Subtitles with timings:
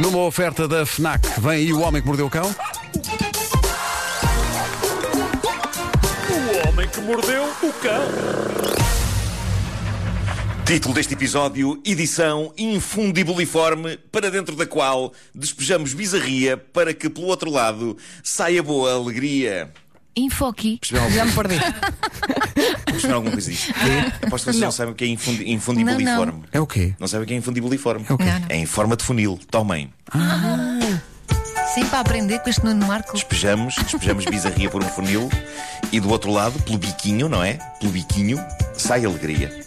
[0.00, 2.54] Numa oferta da FNAC, vem aí o homem que mordeu o cão.
[6.30, 8.74] O homem que mordeu o cão.
[10.66, 17.48] Título deste episódio: Edição infundibuliforme, para dentro da qual despejamos bizarria para que, pelo outro
[17.50, 19.72] lado, saia boa alegria.
[20.16, 20.80] Infoqui.
[20.84, 21.60] Já me alguma, perdi.
[22.84, 23.72] perceberam alguma coisa disto?
[24.22, 26.42] Aposto que vocês não, sabem o que é infundi infundibuliforme.
[26.52, 26.94] É o quê?
[26.98, 28.06] Não sabem o que é infundibuliforme?
[28.08, 28.24] É o quê?
[28.24, 28.46] Não, não.
[28.48, 29.38] É em forma de funil.
[29.50, 29.92] Tomem.
[31.74, 33.14] Sim, para aprender com este Nuno Marco.
[33.14, 35.28] Despejamos, despejamos bizarria por um funil
[35.90, 37.54] e do outro lado, pelo biquinho, não é?
[37.80, 38.38] Pelo biquinho,
[38.76, 39.64] sai alegria.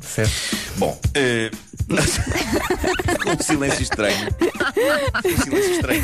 [0.00, 0.32] Certo.
[0.76, 1.50] Bom, eh,
[3.24, 4.28] com um silêncio estranho.
[5.24, 6.02] Um silêncio estranho.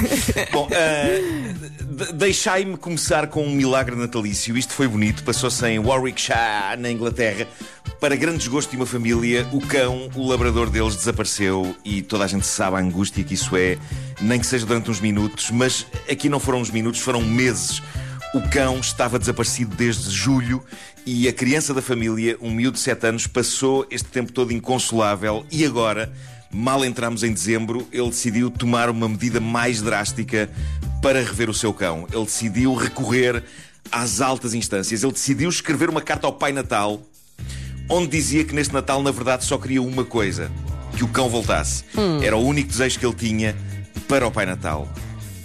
[0.53, 4.57] Bom, de- deixai-me começar com um milagre natalício.
[4.57, 7.47] Isto foi bonito, passou-se em Warwickshire, na Inglaterra.
[8.01, 12.27] Para grande desgosto de uma família, o cão, o labrador deles, desapareceu e toda a
[12.27, 13.79] gente sabe a angústia que isso é,
[14.21, 17.83] nem que seja durante uns minutos, mas aqui não foram uns minutos, foram meses.
[18.35, 20.61] O cão estava desaparecido desde julho
[21.07, 25.47] e a criança da família, um miúdo de 7 anos, passou este tempo todo inconsolável
[25.53, 26.13] e agora,
[26.51, 30.51] mal entramos em dezembro, ele decidiu tomar uma medida mais drástica
[31.01, 32.09] para rever o seu cão.
[32.13, 33.45] Ele decidiu recorrer
[33.93, 35.05] às altas instâncias.
[35.05, 37.01] Ele decidiu escrever uma carta ao Pai Natal
[37.89, 40.51] onde dizia que neste Natal, na verdade, só queria uma coisa:
[40.97, 41.85] que o cão voltasse.
[42.21, 43.57] Era o único desejo que ele tinha
[44.09, 44.89] para o Pai Natal.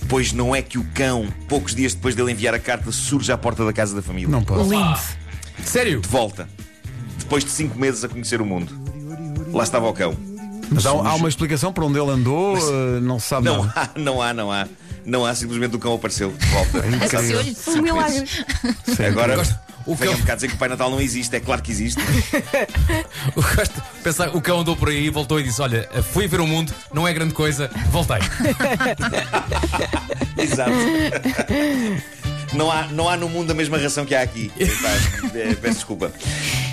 [0.10, 3.38] Pois não é que o cão, poucos dias depois dele enviar a carta, surge à
[3.38, 4.28] porta da casa da família.
[4.30, 4.70] Não posso.
[4.70, 5.00] Lindo.
[5.64, 6.02] Sério?
[6.02, 6.50] De volta.
[7.20, 8.74] Depois de cinco meses a conhecer o mundo.
[9.54, 10.16] Lá estava o cão.
[10.72, 13.92] Mas há, há uma explicação para onde ele andou, eh, não se sabe Não nada.
[13.96, 14.68] há, não há, não há.
[15.06, 16.32] Não há, simplesmente o cão apareceu.
[16.32, 16.78] De volta.
[16.88, 17.44] incrível.
[17.56, 18.20] Cinco milagre.
[18.20, 18.46] meses.
[19.08, 19.56] Agora, Gosto-
[19.94, 21.36] o cão- um bocado dizer que o Pai Natal não existe.
[21.36, 22.02] É claro que existe.
[23.36, 26.48] Eu gosto pensar, o cão andou por aí, voltou e disse: Olha, fui ver o
[26.48, 28.18] mundo, não é grande coisa, voltei.
[30.38, 30.72] Exato.
[32.54, 34.52] Não há, não há no mundo a mesma ração que há aqui.
[35.36, 36.12] Eh, Peço desculpa.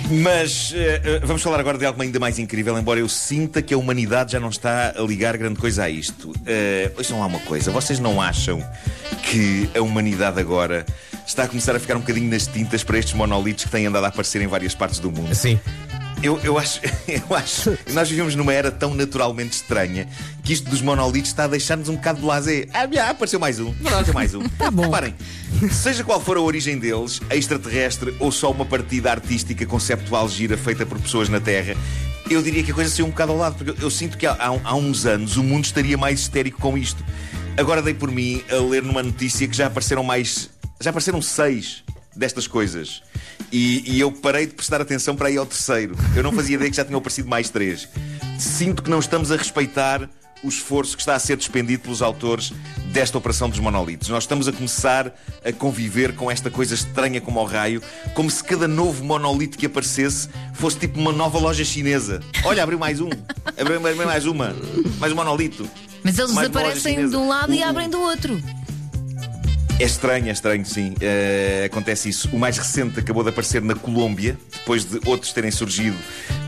[0.09, 3.77] Mas eh, vamos falar agora de algo ainda mais incrível, embora eu sinta que a
[3.77, 6.29] humanidade já não está a ligar grande coisa a isto.
[6.29, 8.63] Uh, ouçam lá uma coisa, vocês não acham
[9.23, 10.85] que a humanidade agora
[11.25, 14.05] está a começar a ficar um bocadinho nas tintas para estes monolitos que têm andado
[14.05, 15.35] a aparecer em várias partes do mundo?
[15.35, 15.59] Sim.
[16.23, 20.07] Eu, eu acho, eu acho que nós vivemos numa era tão naturalmente estranha
[20.43, 22.67] que isto dos monolitos está a deixar-nos um bocado de lazer.
[22.73, 23.73] Ah, já, apareceu mais um.
[23.85, 24.41] Apareceu mais um.
[24.57, 24.83] Tá bom.
[24.83, 25.13] Reparem,
[25.71, 30.85] seja qual for a origem deles, extraterrestre ou só uma partida artística conceptual gira feita
[30.85, 31.75] por pessoas na Terra,
[32.29, 34.35] eu diria que a coisa saiu um bocado ao lado, porque eu sinto que há-
[34.63, 37.03] há uns anos o mundo estaria mais histérico com isto.
[37.55, 40.49] Agora dei por mim a ler numa notícia que já apareceram mais.
[40.81, 41.83] Já apareceram seis
[42.15, 43.01] destas coisas.
[43.51, 45.95] E, e eu parei de prestar atenção para ir ao terceiro.
[46.15, 47.87] Eu não fazia ideia que já tinham aparecido mais três.
[48.37, 50.09] Sinto que não estamos a respeitar
[50.43, 52.53] o esforço que está a ser despendido pelos autores
[52.91, 54.09] desta operação dos monolitos.
[54.09, 55.11] Nós estamos a começar
[55.43, 57.81] a conviver com esta coisa estranha como ao raio,
[58.13, 62.19] como se cada novo monolito que aparecesse fosse tipo uma nova loja chinesa.
[62.43, 63.09] Olha, abriu mais um.
[63.59, 64.55] Abriu mais uma.
[64.99, 65.67] Mais um monolito.
[66.03, 68.39] Mas eles Mais desaparecem de um lado e O- abrem do outro.
[69.79, 70.95] É estranho, é estranho, sim.
[70.99, 72.27] Eh, acontece isso.
[72.33, 75.97] O mais recente acabou de aparecer na Colômbia, depois de outros terem surgido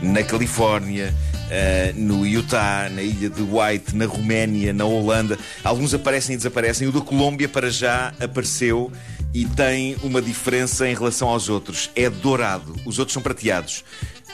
[0.02, 1.14] na Califórnia,
[1.48, 5.38] eh, no Utah, na ilha de White, na Roménia, na Holanda.
[5.62, 6.88] Alguns aparecem e desaparecem.
[6.88, 8.90] O da Colômbia, para já, apareceu
[9.32, 11.88] e tem uma diferença em relação aos outros.
[11.94, 12.74] É dourado.
[12.84, 13.84] Os outros são prateados.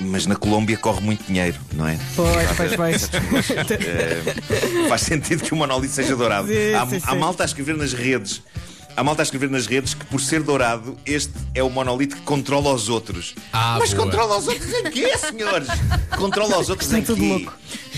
[0.00, 1.98] Mas na Colômbia corre muito dinheiro, não é?
[2.14, 3.10] Pois, pois, pois.
[3.76, 6.48] Eh, faz sentido que o monolito seja dourado.
[6.48, 7.18] Sim, há, sim, há sim.
[7.18, 8.42] malta a escrever nas redes.
[8.96, 12.22] Há malta a escrever nas redes que, por ser dourado, este é o monolito que
[12.22, 13.34] controla os outros.
[13.52, 14.04] Ah, Mas boa.
[14.06, 15.68] controla os outros em quê, senhores?
[16.16, 17.12] controla os outros em quê?
[17.12, 17.52] louco.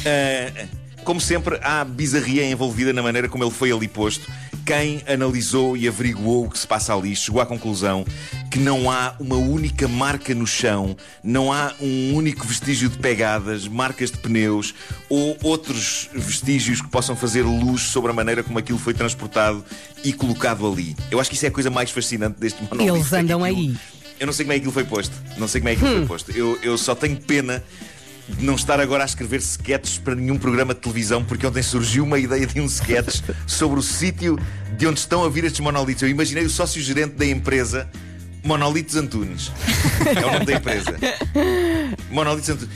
[0.04, 0.66] Ah,
[1.04, 4.26] como sempre, há bizarria envolvida na maneira como ele foi ali posto.
[4.66, 8.04] Quem analisou e averiguou o que se passa ali chegou à conclusão
[8.50, 13.68] que não há uma única marca no chão, não há um único vestígio de pegadas,
[13.68, 14.74] marcas de pneus
[15.08, 19.64] ou outros vestígios que possam fazer luz sobre a maneira como aquilo foi transportado
[20.02, 20.96] e colocado ali.
[21.10, 22.96] Eu acho que isso é a coisa mais fascinante deste monolito.
[22.96, 23.76] Eles é andam aí.
[24.18, 25.14] Eu não sei como é que aquilo foi posto.
[25.36, 26.32] Não sei como é que aquilo foi posto.
[26.32, 27.62] Eu, eu só tenho pena
[28.28, 32.04] de não estar agora a escrever sketches para nenhum programa de televisão, porque ontem surgiu
[32.04, 34.38] uma ideia de um sketch sobre o sítio
[34.76, 36.02] de onde estão a vir estes monolitos.
[36.02, 37.88] Eu imaginei o sócio-gerente da empresa
[38.44, 39.52] Monolitos Antunes.
[40.04, 40.96] É o nome da empresa.
[42.10, 42.74] Monolitos Antunes.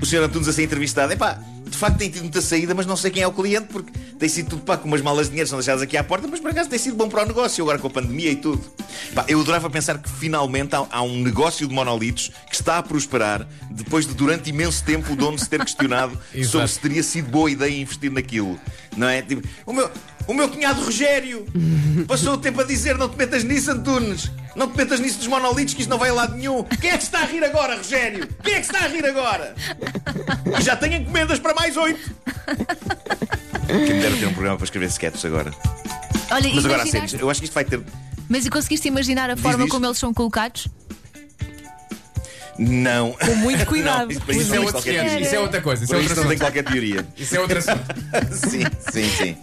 [0.00, 0.24] o Sr.
[0.24, 1.12] Antunes a ser entrevistado.
[1.12, 1.38] Epá,
[1.72, 4.28] de facto tem tido muita saída, mas não sei quem é o cliente, porque tem
[4.28, 6.50] sido tudo pá, com umas malas de dinheiro são deixadas aqui à porta, mas por
[6.50, 8.62] acaso tem sido bom para o negócio, agora com a pandemia e tudo.
[9.14, 12.82] Pá, eu adorava pensar que finalmente há, há um negócio de monolitos que está a
[12.82, 17.30] prosperar depois de durante imenso tempo o dono se ter questionado sobre se teria sido
[17.30, 18.60] boa ideia investir naquilo.
[18.96, 19.22] Não é?
[19.22, 19.90] Tipo, o meu,
[20.26, 21.46] o meu cunhado Rogério
[22.06, 24.30] passou o tempo a dizer: não te metas nisso, Antunes.
[24.54, 26.62] Não te metas nisso dos monolitos, que isto não vai a lado nenhum.
[26.64, 28.28] Quem é que está a rir agora, Rogério?
[28.42, 29.54] Quem é que se está a rir agora?
[30.58, 32.10] E já tenho encomendas para mais oito.
[33.66, 35.50] Quem me dera ter um programa para escrever sketches agora.
[36.30, 37.80] Olha, Mas agora a imaginaste- sério, eu acho que isto vai ter.
[38.28, 39.72] Mas e conseguiste imaginar a forma diz.
[39.72, 40.68] como eles são colocados?
[42.58, 43.12] Não.
[43.12, 44.06] Com muito cuidado.
[44.06, 45.20] Não, isso, Isso é, tem outro, qualquer teoria.
[45.20, 45.84] isso é outra coisa.
[45.84, 46.44] Isso é Por outro isso não tem assunto.
[46.52, 47.06] qualquer teoria.
[47.16, 47.84] Isso é outro assunto.
[48.50, 48.62] sim,
[48.92, 49.36] sim, sim.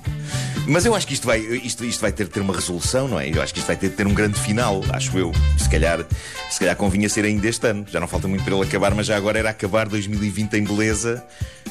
[0.69, 3.19] Mas eu acho que isto vai, isto, isto vai ter de ter uma resolução, não
[3.19, 3.29] é?
[3.29, 5.31] Eu acho que isto vai ter de ter um grande final, acho eu.
[5.57, 6.05] Se calhar,
[6.49, 7.85] se calhar convinha ser ainda este ano.
[7.91, 11.23] Já não falta muito para ele acabar, mas já agora era acabar 2020 em beleza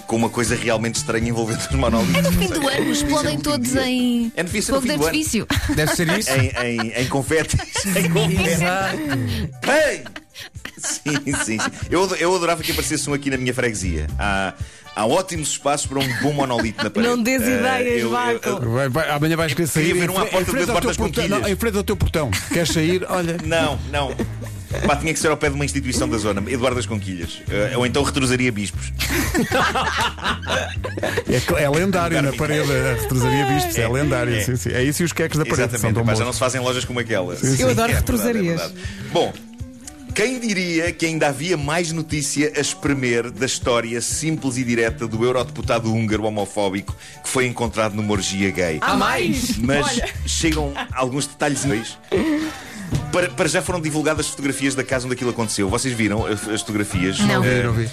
[0.06, 2.16] com uma coisa realmente estranha envolvendo os monólitos.
[2.16, 4.92] É no fim do ano, explodem todos em É no fim- é fogo de do
[4.94, 5.04] ano.
[5.04, 5.46] artifício.
[5.76, 6.30] Deve ser isso.
[6.30, 7.56] Em, em, em confetes.
[7.94, 8.60] em confetes.
[9.68, 10.04] Ei!
[11.08, 11.70] Sim, sim, sim.
[11.90, 14.06] Eu, eu adorava que aparecesse um aqui na minha freguesia.
[14.18, 14.54] Há,
[14.96, 17.08] há ótimos espaços para um bom monolito na parede.
[17.14, 18.60] Não dês Eh, ideias, eu- eu- Marco.
[18.70, 19.86] Vai- vai- amanhã vais querer sair.
[19.86, 21.24] queria ver um à em porta frente de ao teu portas com portão.
[21.24, 21.40] quilhas.
[21.42, 22.30] Não, em frente ao teu portão.
[22.52, 23.06] Queres sair?
[23.08, 23.36] Olha.
[23.44, 24.14] Não, não.
[24.86, 27.40] Pá, tinha que ser ao pé de uma instituição da zona, Eduardo das Conquilhas.
[27.50, 28.92] Eh, ou então retrosaria bispos.
[31.56, 32.70] É, é lendário na parede.
[32.70, 33.78] A retrosaria bispos.
[33.78, 34.34] É, É, lendário.
[34.34, 34.40] é.
[34.42, 34.70] Sim, sim.
[34.70, 35.56] É isso e os queques da parede.
[35.70, 36.26] São Exatamente, tão pá, já bons.
[36.26, 37.34] não se fazem lojas como aquela.
[37.36, 37.46] sim.
[37.46, 38.60] Eu adoro é verdade, retrosarias.
[38.60, 38.74] é verdade.
[39.12, 39.32] Bom,
[40.18, 45.24] quem diria que ainda havia mais notícia a espremer da história simples e direta do
[45.24, 46.92] eurodeputado húngaro homofóbico
[47.22, 48.78] que foi encontrado numa orgia gay?
[48.80, 49.56] Há mais!
[49.58, 51.64] Mas chegam alguns detalhes.
[53.12, 55.68] Para, para já foram divulgadas fotografias da casa onde aquilo aconteceu.
[55.68, 57.20] Vocês viram as as fotografias?
[57.20, 57.44] Não.
[57.44, 57.88] Eh, Não vi.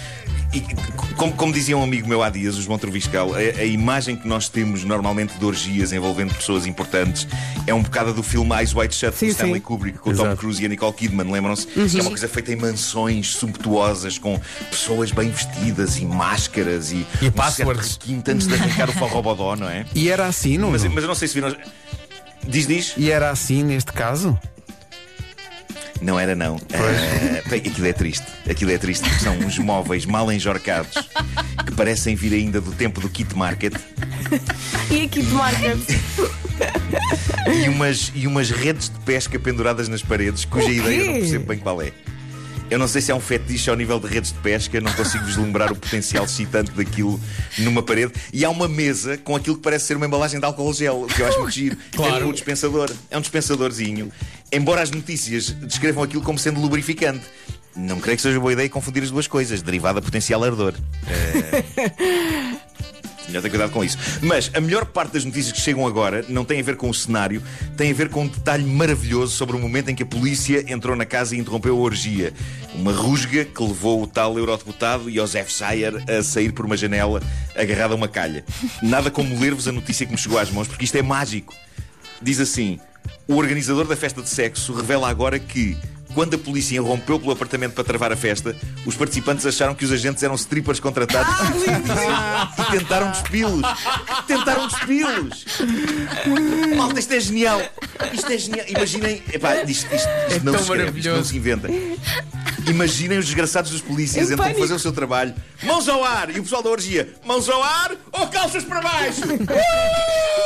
[0.56, 4.16] E, como, como dizia um amigo meu há dias, o João Troviscal, a, a imagem
[4.16, 7.26] que nós temos normalmente de orgias envolvendo pessoas importantes
[7.66, 9.60] é um bocado do filme Eyes Wide Shut Sim, do Stanley sim.
[9.60, 10.36] Kubrick, com o Tom.
[10.36, 11.68] Cruise e a Nicole Kidman, lembram-se?
[11.76, 17.28] É uma coisa feita em mansões sumptuosas, com pessoas bem vestidas e máscaras e, E
[17.28, 17.98] um passwords.
[18.28, 19.84] antes de arrancar o forrobodó, não é?
[19.94, 20.70] E era assim, não?
[20.70, 21.54] Mas, mas eu não sei se viram.
[22.46, 22.94] Diz, diz?
[22.96, 24.38] E era assim neste caso?
[26.00, 26.58] Não era não.
[27.48, 28.26] Bem, aquilo é triste.
[28.48, 30.92] Aquilo é triste porque são uns móveis mal enjorcados
[31.64, 33.74] que parecem vir ainda do tempo do kit market
[34.90, 35.76] E aqui de marca.
[37.64, 41.46] e umas, e umas redes de pesca penduradas nas paredes cuja ideia eu não percebo
[41.46, 41.92] bem qual é.
[42.68, 45.24] Eu não sei se é um fetiche ao nível de redes de pesca, não consigo
[45.24, 47.20] vislumbrar o potencial excitante daquilo
[47.58, 48.12] numa parede.
[48.32, 51.22] E há uma mesa com aquilo que parece ser uma embalagem de álcool gel, que
[51.22, 51.76] eu acho muito giro.
[51.94, 52.24] Claro.
[52.24, 52.90] É um dispensador.
[53.08, 54.10] É um dispensadorzinho.
[54.52, 57.24] Embora as notícias descrevam aquilo como sendo lubrificante.
[57.74, 60.74] Não creio que seja boa ideia confundir as duas coisas, derivada potencial ardor.
[61.06, 62.56] É...
[63.26, 63.98] Melhor ter cuidado com isso.
[64.22, 66.94] Mas a melhor parte das notícias que chegam agora não tem a ver com o
[66.94, 67.42] cenário,
[67.76, 70.94] tem a ver com um detalhe maravilhoso sobre o momento em que a polícia entrou
[70.94, 72.32] na casa e interrompeu a orgia.
[72.74, 77.20] Uma rusga que levou o tal eurodeputado Josef Sayer a sair por uma janela
[77.56, 78.44] agarrado a uma calha.
[78.80, 81.52] Nada como ler-vos a notícia que me chegou às mãos, porque isto é mágico.
[82.22, 82.78] Diz assim:
[83.28, 85.76] o organizador da festa de sexo revela agora que.
[86.14, 88.56] Quando a polícia irrompeu pelo apartamento para travar a festa,
[88.86, 91.30] os participantes acharam que os agentes eram strippers contratados
[92.58, 93.60] e tentaram despi-los.
[94.26, 95.44] Tentaram despi-los.
[96.74, 97.60] Malta, isto é genial.
[98.14, 98.64] Isto é genial.
[98.66, 99.22] Imaginem.
[99.30, 101.68] Epá, isto, isto, isto É não tão se escreve, isto não se inventa.
[102.66, 105.34] Imaginem os desgraçados dos polícias então fazer o seu trabalho.
[105.64, 106.34] Mãos ao ar!
[106.34, 109.20] E o pessoal da orgia, mãos ao ar ou calças para baixo?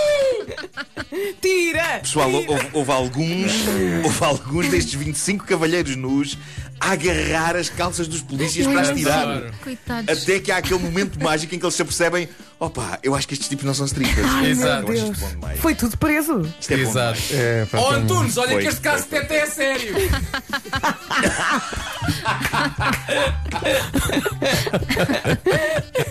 [1.41, 2.01] Tira!
[2.03, 3.53] Pessoal, houve, houve alguns,
[4.05, 6.39] houve alguns destes 25 cavalheiros nus
[6.81, 9.43] a agarrar as calças dos polícias para as tirar.
[9.63, 10.23] Coitados.
[10.23, 12.27] Até que há aquele momento mágico em que eles se apercebem:
[12.59, 14.27] opa, eu acho que estes tipos não são strippers.
[14.45, 14.87] Exato.
[14.87, 15.57] Bom.
[15.57, 16.41] Foi tudo preso.
[16.59, 17.21] Isto é bom Exato.
[17.21, 17.45] demais.
[17.45, 19.95] É, pá, Oh tão- Antunes, olha Foi, que este caso foi, até é sério.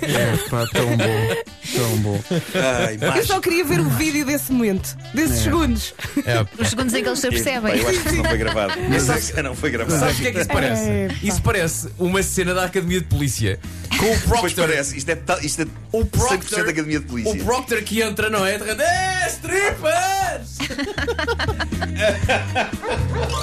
[0.01, 1.35] É, pá, tão bom.
[1.75, 2.19] Tão bom.
[2.55, 5.93] Ai, Eu só queria ver o vídeo desse momento, desses segundos.
[6.25, 6.45] É.
[6.61, 7.77] Os segundos em que eles se apercebem.
[7.77, 8.73] eu acho que isso não foi gravado.
[8.89, 9.99] Mas isso não foi gravado.
[9.99, 10.89] Sabes o que é que isso parece?
[10.89, 11.07] É.
[11.23, 13.59] Isso parece uma cena da Academia de Polícia.
[13.97, 14.21] Com o Pois
[14.53, 14.67] Proctor.
[14.69, 16.63] parece, isto é, tal- isto é O 100% Proctor.
[16.63, 17.31] da Academia de Polícia.
[17.33, 18.57] O Proctor que entra, não é?
[18.57, 20.57] De repente, É, strippers!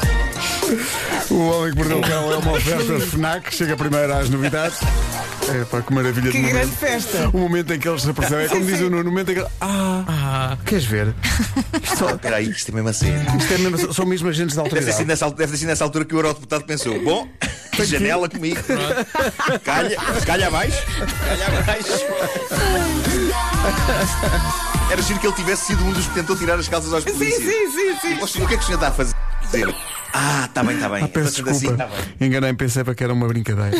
[1.31, 4.79] O Homem que Mordeu o Cão é uma oferta FNAC, chega primeiro às novidades.
[5.49, 7.31] É pá, que maravilha que de grande festa.
[7.33, 9.35] O momento em que eles se apercebem, é como diz o Nuno, o momento em
[9.37, 11.15] que ah, ah, queres ver?
[11.83, 12.05] Isto.
[12.07, 13.13] Espera aí, isto é mesmo assim.
[13.39, 14.91] Isto é mesmo, são mesmo agentes da autoridade.
[14.91, 17.29] Assim deve ter sido assim nessa, deve ter nessa altura que o eurodeputado pensou, bom...
[17.85, 18.57] Janela comigo.
[19.63, 20.83] Calha, calha abaixo.
[20.97, 22.07] Calha abaixo.
[24.91, 27.43] Era giro que ele tivesse sido um dos que tentou tirar as calças aos polícias.
[27.43, 28.27] Sim, sim, sim.
[28.27, 28.43] sim.
[28.43, 29.15] O que é que o senhor está a fazer?
[30.19, 31.05] Ah, está bem, está bem.
[31.05, 31.43] Ah, peço assim.
[31.45, 31.85] desculpa.
[31.85, 33.77] Assim, tá Enganei, pensei para que era uma brincadeira.